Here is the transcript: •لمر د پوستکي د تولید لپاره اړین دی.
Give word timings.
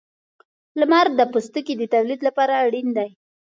•لمر 0.79 1.07
د 1.19 1.21
پوستکي 1.31 1.73
د 1.77 1.83
تولید 1.93 2.19
لپاره 2.27 2.53
اړین 2.65 2.87
دی. 2.97 3.09